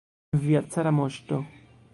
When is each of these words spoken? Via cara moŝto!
Via 0.45 0.63
cara 0.77 0.95
moŝto! 1.01 1.43